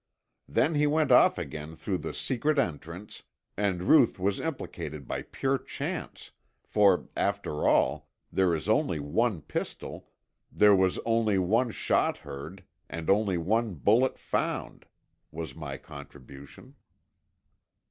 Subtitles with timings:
[0.47, 3.21] Then he went off again through the secret entrance,
[3.55, 6.31] and Ruth was implicated by pure chance,
[6.63, 10.09] for, after all, there is only one pistol,
[10.51, 14.87] there was only one shot heard, and only one bullet found,"
[15.29, 16.73] was my contribution.